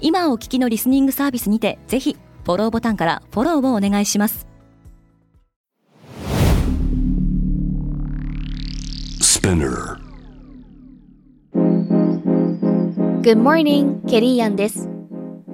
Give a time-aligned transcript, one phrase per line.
[0.00, 4.46] 今お聞きのリスニングサービスにてぜひフォローボタンからフォローをお願いします。
[13.22, 14.88] Good morning, ケリーアンです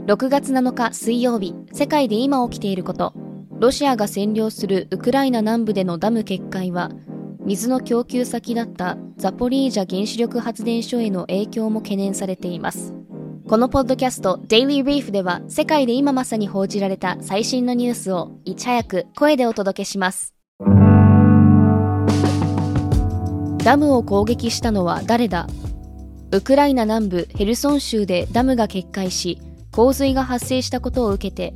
[0.06, 3.12] 6月7日水曜日世界で今起きていること。
[3.58, 6.90] ロシアが占領するウクライナ南部でのダム決壊は
[7.40, 12.95] 水の供給先だったザポリージャ原子力発電所への影響も懸念されています
[13.48, 20.34] このポッドキャスト Daily Reef では世界で今まさに報じられた最新のニュースをいち早く声でお届けします。
[23.62, 25.46] ダムを攻撃したのは誰だ？
[26.32, 29.40] ウクライナ南部ヘルソン州でダムが決壊し
[29.70, 31.54] 洪水が発生したことを受けて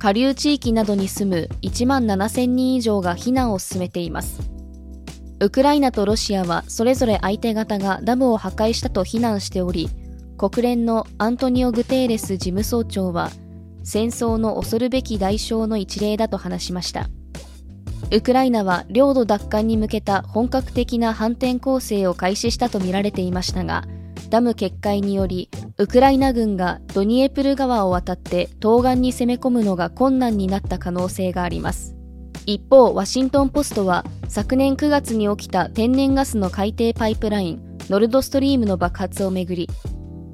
[0.00, 4.40] 下流地域などに住む1万7000人以上が避難を進めています。
[5.38, 9.88] ウクライナとロシアはそれぞれ相手方がダムを破壊したと非難しており
[10.40, 13.28] 国連のアントニオ・グテーレス事務総長は
[13.84, 17.10] 戦争の恐るべき代償の一例だと話しました。
[18.10, 23.84] ウクライナは領土奪還に向けた本格的な反転攻勢を開始したとみられていましたが
[24.30, 31.94] ダム決壊によりウクライナ軍がドニエプル川を渡って東岸に攻め込むのが困難になった可能性があります。
[32.46, 39.68] 一方ワシントン・ポストは昨年9月に起きた天然ガスの海底パイプラインノルドストリームの爆発をめぐり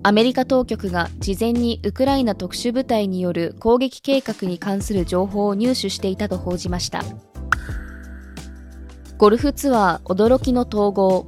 [0.07, 7.03] アメリカ当局が事前にウクライナ特殊部隊による攻撃計画に関する情報を入手していたと報じました。
[9.19, 11.27] ゴルフツアー驚きの統合。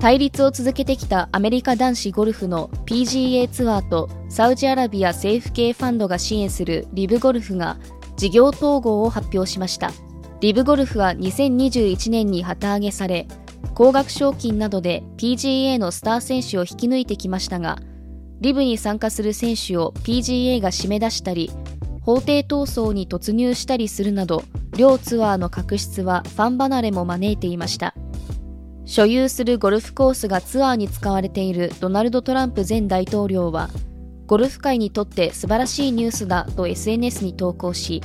[0.00, 7.76] 対立を続けてきたアメリカ男子ゴルフの PGA ツアーとサウジアラビア政府系ファンドが支援するリブゴルフが
[8.16, 9.92] 事業統合を発表しました。
[10.40, 13.28] リブゴルフは2021年に旗揚げされ
[13.74, 17.78] 高額賞金などで PGA のスター選手を引き抜いてきましたが
[18.40, 21.50] リブに参加する選手を PGA が締め出したり
[22.02, 24.44] 法廷闘争に突入したりするなど
[24.76, 27.94] 両ツアーの確執はファン離れも招いていました。
[28.86, 33.70] 所有するゴルフコースがツアーに使われているドナルド・トランプ前大統領は
[34.26, 38.02] ゴルフ界にとって素晴らしいニュースだと SNS に投稿し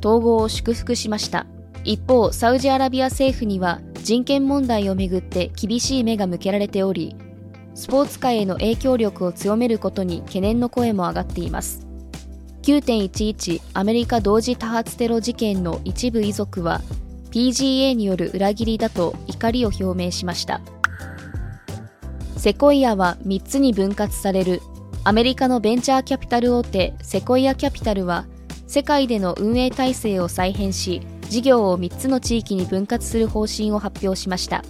[0.00, 1.46] 統合を祝福しました。
[1.88, 7.16] 一方サウジアラビア政府には人権問題をめぐって厳しい目が向けられており
[7.74, 11.86] スポーツ界への影響力を強めることに懸念の声も上がっています。
[12.62, 16.82] 9.11アメリカ同時多発テロ事件の一部遺族は
[17.30, 20.60] PGA による裏切りだと怒りを表明しました。
[22.36, 24.60] セコイアは3つに分割される
[25.04, 28.26] アメリカのベンチャーキャピタル大手セコイアキャピタルは
[28.66, 34.64] 世界での運営体制を再編し事業を3つの地域に分割する方針を発表しました。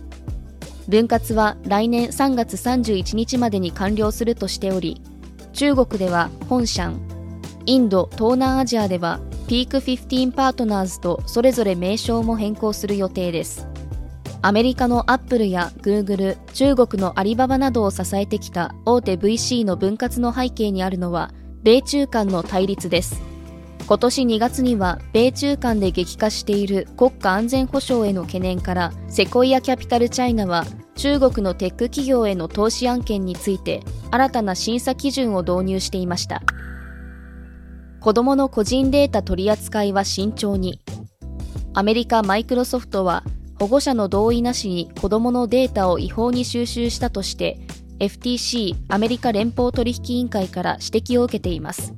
[0.88, 5.02] 分割は来年3月31日までに完了するとしており
[5.52, 7.00] 中国では本シャン
[7.66, 13.66] インド東南アジアではピーク15パートナーズとそれぞれ名称も変更する予定です。
[14.40, 21.32] アメリカのアップルやグーグル中国のアリババなどを支えてきた大手 VC の分割の背景にあるのは
[21.62, 23.20] 米中間の対立です。
[23.88, 36.42] 今年2月には米中間で激化している国家安全保障への懸念からセコイアキャピタルチャイナは中国のテック企業への投資案件について新たな審査基準を導入していました
[38.00, 40.80] 子供の個人データ取り扱いは慎重に。
[41.74, 43.24] アメリカマイクロソフトは
[43.58, 47.58] 保護者の同意なしに子供のデータを違法に収集したとして
[48.00, 51.94] FTC アメリカ連邦取引委員会から指摘を受けています。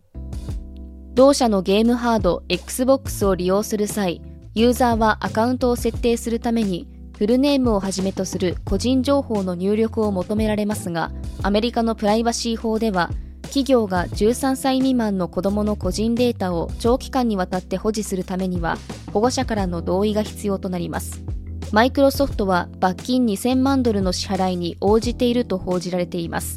[1.20, 4.22] 同社のゲームハード Xbox を利用する際、
[4.54, 11.12] ユーザーはアカウントを設定するためにフルネームをはじめとする個人情報の入力を求められますが、
[11.42, 13.10] アメリカのプライバシー法では
[13.42, 18.78] 企業が13歳未満の子どもの個人データを長期間にわたって保持するためには
[19.12, 21.22] 保護者からの同意が必要となります。
[21.70, 26.56] マイクロソフトは罰金2000万ドルの支払いに応じていると報じられています。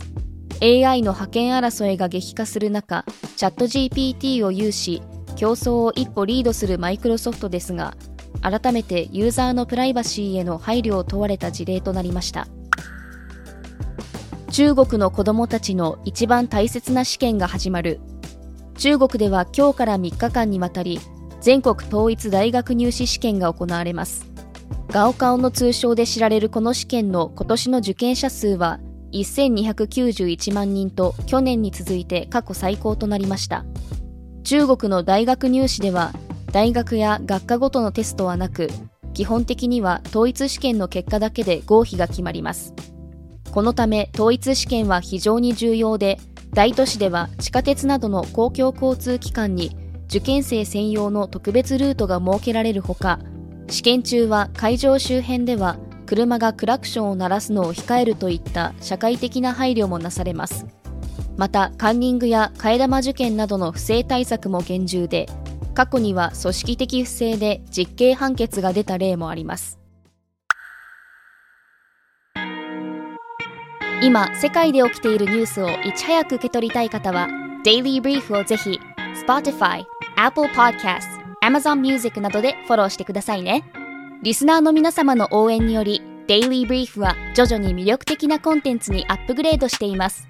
[0.64, 3.04] AI の覇権争いが激化する中
[3.36, 5.02] チャット GPT を有し
[5.36, 7.96] 競争を一歩リードするマイクロソフトですが
[8.42, 12.48] 改めてユーザーのプライバシーへの配慮を問われた事例となりました。
[14.52, 18.00] 中国の子供たちの一番大切な試験が始まる。
[18.78, 21.00] 中国では今日から3日間にわたり
[21.42, 24.30] 全国統一大学入試試験が行われます。
[24.90, 28.80] ガオカオの通称で知られるこの試験の今年の受験者数は
[29.14, 33.66] 1291万人と去年に続いて過去最高となりました。
[34.44, 36.12] 中国の大学入試では
[36.52, 38.70] 大学や学科ごとのテストはなく
[39.14, 42.74] 基本的には統一試験の結果だけで合否が決まります。
[43.52, 46.18] このため統一試験は非常に重要で
[46.54, 49.76] 大都市では地下鉄などの公共交通機関に
[50.08, 53.20] 受験生専用の特別ルートが設けられるほか
[53.70, 55.78] 試験中は会場周辺では
[56.14, 60.68] 車がクラクションを鳴らすのを控えるといった社会的な配慮もなされます。
[61.38, 65.28] またカンニングや替え玉受験などの不正対策も厳重で
[65.74, 69.80] 過去には組織的不正で実刑判決が出た例もあります。
[74.04, 77.28] 今世界で起きているニュースをいち早く受け取りたい方は
[77.66, 78.80] 「Daily Brief」をぜひ
[79.26, 79.84] Spotify、
[80.18, 81.08] Apple Podcast、
[81.42, 83.64] Amazon Music などでフォローしてくださいね。
[84.24, 90.30] リスナーの皆様の応援により Daily Brief は徐々に魅力的なコンテンツにアップグレードしています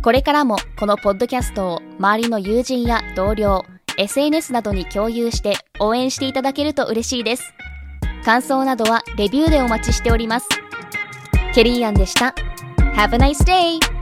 [0.00, 3.64] これからもこのポッドキャストを周りの友人や同僚
[3.98, 7.52] SNS などに共有して応援していただけると嬉しいです。
[8.24, 10.48] 感想などはレビューでお待ちしております。
[11.54, 12.34] ケリーアンでした。
[12.94, 14.01] Have a nice day!